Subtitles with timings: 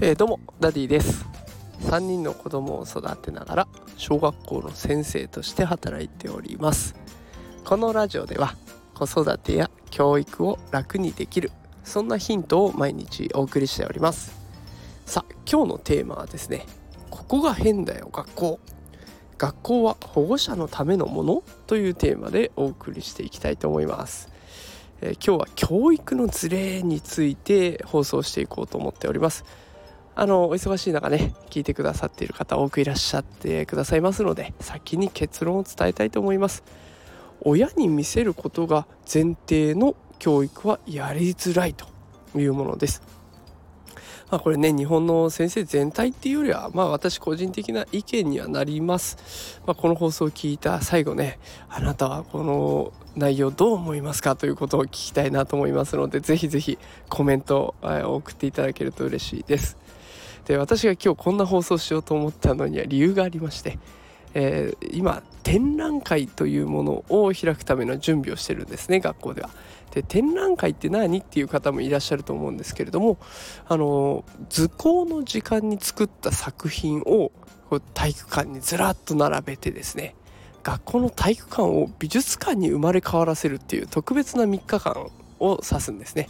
[0.00, 1.26] えー、どうもダディです。
[1.80, 6.94] 3人の子供を育てながら小学校の先生として働いております。
[7.64, 8.54] このラジオでは
[8.94, 11.50] 子育てや教育を楽にできる
[11.82, 14.38] そんなヒントを毎日お送りしております。
[15.04, 16.64] さあ今日のテーマはですね
[17.10, 18.60] ここがヘンだよ学校。
[19.36, 21.42] 学校は保護者のためのもの？
[21.66, 24.28] というテーマでお送りしていきたいと思います。
[25.00, 29.44] えー、今日は教育のズレについて放送していこうと思っております。
[30.20, 36.64] あのお忙しい中ね聞いてくださっている方多くいらっしゃってくださいますので先に結論を伝えたいと思います。
[37.42, 41.86] 親に見せることが前提の教育はやりづらいと
[42.36, 43.00] いうものです。
[44.28, 51.38] まあ、これね日本の先生全体っていうよりはまあ私個人的な意見にはなります、まあ、この放送を聞いた最後ね
[51.68, 56.76] あなたはこの内容どう思いますかということを聞きたいなと思いますのでぜひぜひ
[57.08, 59.78] コメントを送っていただけると嬉しいです。
[60.48, 63.78] で私が今日こんな放送しようと思ったのには理由がありまして、
[64.32, 69.50] えー、今展覧会というものを開くための準備をしてるんですね学校では。
[69.90, 73.18] で展覧会って何っていう方もいらっしゃると思うんですけれども
[73.66, 77.30] あの図工の時間に作った作品を
[77.94, 80.14] 体育館にずらっと並べてですね
[80.62, 86.28] 学校の体育館を美術館に生まれ変わらせるっていう特別な3日間を指すんですね。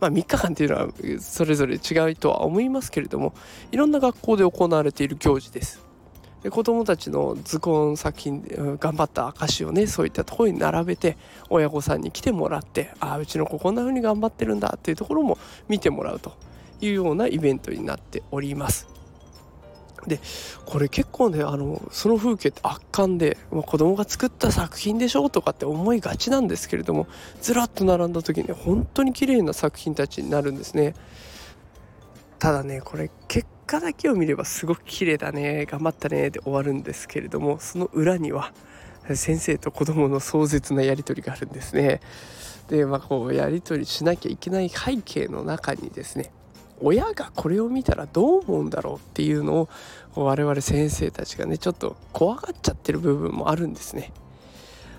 [0.00, 0.88] まあ、3日間っていうのは
[1.20, 3.34] それぞれ違うとは思いますけれども
[3.72, 5.86] いろんな学校で行われている行事です。
[6.42, 11.16] で子どもたちの図工作品頑張った証をねそういったところに並べて
[11.48, 15.38] 親御さんに来てもらってああうちの子こんな風に頑張ってるんだっていうところも
[15.68, 16.34] 見てもらうと
[16.80, 18.86] いうようなイベントになっております。
[20.06, 20.20] で
[20.64, 27.06] これ結構ねあのその風景って圧巻で、まあ、子供が作った作品でしょとかって思いがちなんですけれども
[27.40, 30.94] ずらっと並んだ時に本当に綺麗な作品たちになるんですね。
[32.38, 38.52] ただねこれ結果だけを見ればすごく綺麗だね頑張ったねで終わるんですけれどもその裏には
[39.14, 42.00] 先生と子供の壮絶なやり取りがあるんですね。
[42.68, 46.30] でまあこうやり取りしなきゃいけない背景の中にですね
[46.80, 49.68] 親がこれを見たらどう思うんだろうっていうのを
[50.14, 54.12] 我々先生たちがねちょっと怖がっちゃってる部分もあるんですね。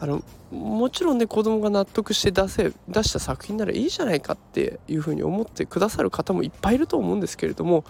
[0.00, 7.84] あのもちろんね子供が納得して出せ出した作品ならいいじゃないかっていうふうに思ってくださる方もいっぱいいると思うんですけれども、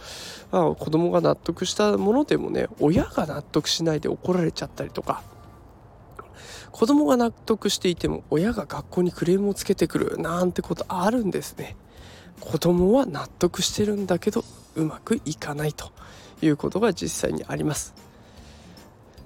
[0.50, 5.22] まあ、子供が納得したものでもね親が納得しないで怒られちゃったりとか
[6.72, 11.76] 子供が納得していても親が学校にクレームをつけてくるなんてことあるんですね。
[12.40, 14.44] 子供は納得してるんだけど
[14.76, 15.90] うまくいかないと
[16.40, 17.94] いうことが実際にあります。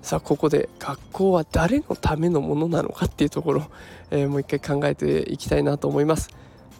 [0.03, 3.71] さあここで学校は誰のためのものなのかっていうところ、
[4.11, 6.31] えー、もう一回考えていきたいなと思います。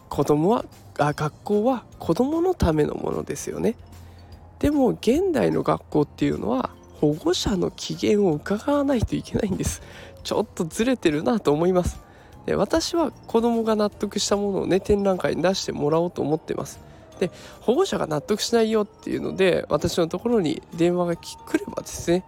[0.09, 0.65] 子供は
[0.99, 3.75] あ学校は子供のためのものですよね。
[4.59, 9.81] でも現代の学校っていうのは保護者の機嫌を伺わないといけないんです。
[10.23, 12.02] ちょっとずれてるなと思います。
[12.45, 16.79] で私は子供が納得したものをね展覧会に出してもらおうと思ってます
[17.19, 17.31] で
[17.61, 22.23] 保護者が納得しないよっていうので私のところに電話が来ればですね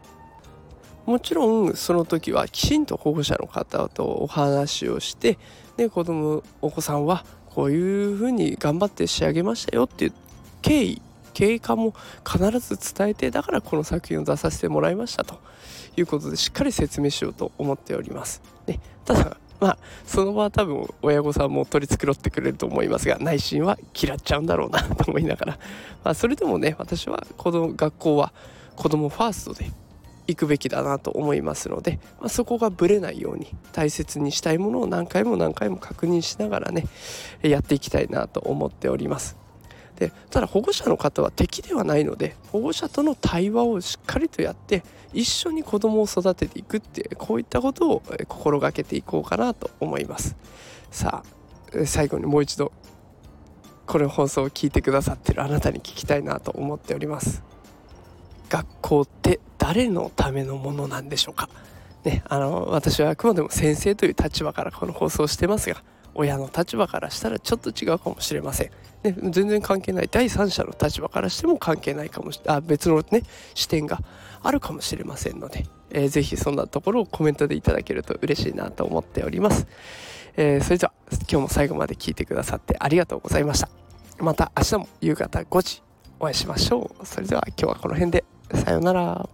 [1.05, 5.37] もちろんその時はきちんと保護者の方とお話をして
[5.77, 10.13] で子供お子さんはこういうふうに頑張って仕上げましたよっていう
[10.61, 11.01] 経緯
[11.33, 11.93] 経過も
[12.25, 15.39] 必ず伝えてだからこの作品を出させてもらいましたと
[15.97, 18.41] いうことでしっかり説明しようと思っております。
[18.67, 25.59] ね、ただまあその場は多分親御さんも取り繕ってくれると思いますが内心は嫌っちゃうんだろうなと思いながら、
[26.03, 28.33] まあ、それでもね私はこの学校は
[28.75, 29.71] 子供ファーストで
[30.27, 36.85] 行くべきだなと思いますので、まあ、そこがぶれないように大切にしたいものを何回も何回も確認しながらね
[37.41, 39.44] やっていきたいなと思っております。
[39.95, 44.83] でただ保護者の方は敵ではないので保護者との対話をしっかりとやって
[45.13, 50.35] 一緒に子供を育てていくってこういったことを心がけていこうかなと思います。
[50.91, 52.71] さあ最後にもう一度
[53.85, 57.43] この放送を聞いてくださってるあなたに聞きたいなと思っております。
[58.49, 61.49] 学校って誰のためのものなんでしょうか？
[62.03, 65.83] ねあの私はあくまでも先生という立場からこの放送をしてますが
[66.15, 68.71] 親の立場からしたらちょっと違うかもしれません。
[69.03, 73.21] ね、全然関係ない第三者の立場からしても関係ないかもしあ別のね
[73.53, 73.99] 視点が
[74.41, 79.67] あるかもしれませんので、えー、ぜひそんなところをコメントでいただけると嬉しいなと思っております。
[80.37, 83.69] えー、それでは今日も最後まで聞いてくださってありがとうございました。
[84.19, 85.83] また明日も夕方5時
[86.19, 87.05] お会いしましょう。
[87.05, 88.23] それでは今日はこの辺で
[88.53, 89.29] さようなら。